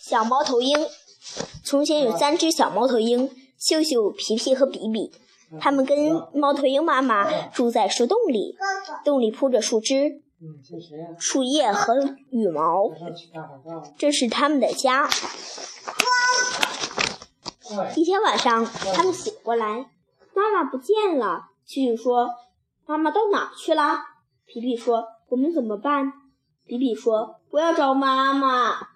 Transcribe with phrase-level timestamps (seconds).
[0.00, 0.76] 小猫头鹰。
[1.64, 5.12] 从前有三只小猫头鹰，秀秀、皮皮和比比。
[5.60, 8.56] 他们跟猫头鹰妈妈住在树洞里，
[9.04, 10.22] 洞里铺着树枝、
[11.18, 12.88] 树叶和羽毛，
[13.98, 15.08] 这是他们的家。
[17.96, 18.64] 一天晚上，
[18.94, 19.90] 他们醒过来，
[20.34, 21.46] 妈妈不见了。
[21.66, 22.30] 秀秀说
[22.86, 23.98] ：“妈妈到哪去了？”
[24.46, 26.12] 皮皮说：“我们怎么办？”
[26.66, 28.88] 比比说：“我要找妈妈。”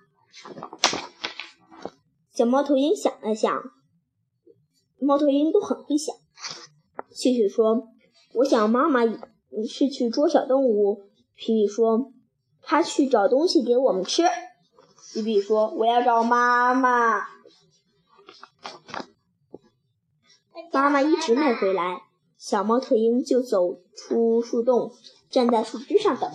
[2.32, 3.62] 小猫头鹰想了想，
[4.98, 6.14] 猫头鹰都很会想。
[7.12, 7.88] 秀秀说
[8.34, 9.02] ：“我想妈妈
[9.68, 11.04] 是去捉小动物。”
[11.36, 12.12] 皮皮说
[12.60, 14.24] ：“他去找东西给我们吃。”
[15.14, 17.20] 皮皮说：“我要找妈妈。”
[20.72, 22.02] 妈妈一直没回来，
[22.36, 24.92] 小猫头鹰就走出树洞，
[25.30, 26.32] 站在树枝上等。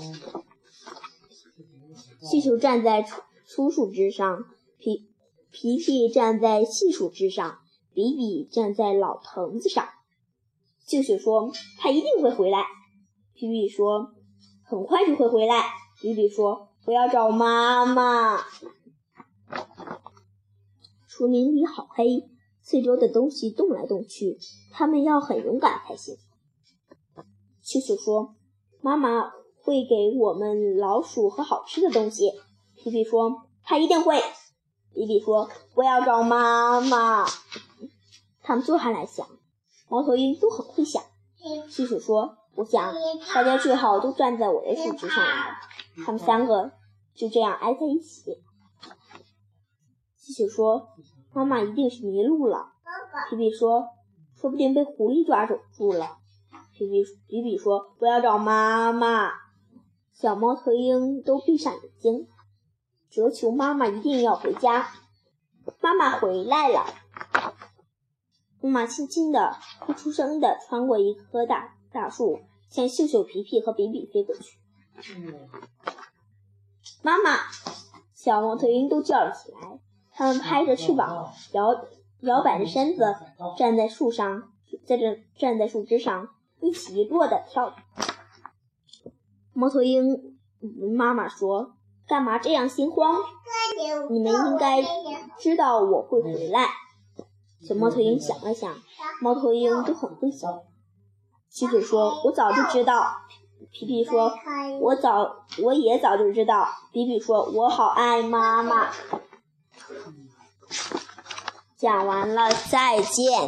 [2.22, 3.06] 气球站在
[3.52, 4.46] 粗树枝上，
[4.78, 5.10] 皮
[5.50, 7.58] 皮皮站在细树枝上，
[7.96, 9.90] 比比站在老藤子上。
[10.86, 12.64] 秀秀说：“他一定会回来。”
[13.34, 14.14] 皮皮说
[14.62, 15.64] ：“很快就会回来。”
[16.00, 18.38] 比比说：“我要找妈妈。”
[21.10, 22.30] 树林里好黑。
[22.62, 24.38] 四周的东西动来动去，
[24.70, 26.16] 他们要很勇敢才行。
[27.64, 28.36] 秀秀说
[28.80, 29.32] ：“妈妈
[29.64, 32.30] 会给我们老鼠和好吃的东西。”
[32.82, 34.22] 皮皮说：“他一定会。”
[34.94, 37.26] 比比说：“我要找妈妈。”
[38.42, 39.28] 他们坐下来想，
[39.90, 41.04] 猫头鹰都很会想。
[41.70, 42.94] 秀秀说：“我想
[43.34, 45.58] 大家最好都站在我的树枝上来。”
[46.06, 46.72] 他们三个
[47.14, 48.42] 就这样挨在一起。
[50.18, 50.88] 秀秀说。
[51.32, 52.72] 妈妈一定是迷路了，
[53.30, 53.88] 皮皮说
[54.36, 56.18] ：“说不定被狐狸抓走住了。”
[56.74, 59.32] 皮皮比比说：“我要找妈妈。”
[60.12, 62.28] 小猫头鹰都闭上眼睛，
[63.10, 64.92] 折求妈妈一定要回家。
[65.82, 66.86] 妈妈回来了，
[68.62, 74.60] 妈妈轻轻的、不出声的穿过一棵大大树，向秀秀、皮皮和比比飞过去。
[77.02, 77.38] 妈妈，
[78.14, 79.80] 小猫头鹰都叫了起来。
[80.12, 81.86] 它们拍着翅膀，摇
[82.22, 83.16] 摇摆着身子，
[83.58, 84.52] 站在树上，
[84.86, 87.74] 在这站在树枝上，一起一落的跳。
[89.54, 90.38] 猫头鹰
[90.98, 91.78] 妈妈说
[92.10, 93.18] ：“干嘛这样心慌？
[94.10, 94.82] 你们应该
[95.38, 96.68] 知道我会回来。”
[97.62, 98.74] 小猫头鹰想了想，
[99.22, 100.52] 猫头鹰都很会想。
[101.52, 103.06] 七嘴说：“我早就知道。”
[103.72, 104.34] 皮皮说
[104.82, 108.88] ：“我早我也早就知道。”比比说：“我好爱妈妈。”
[111.78, 113.42] 讲完了，再见。